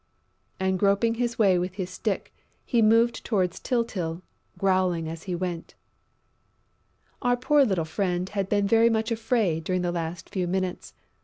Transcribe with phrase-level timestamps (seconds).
[0.59, 2.33] And groping his way with his stick,
[2.65, 4.23] he moved towards Tyltyl,
[4.57, 5.75] growling as he went.
[7.21, 10.95] Our poor little friend had been very much afraid during the last few minutes.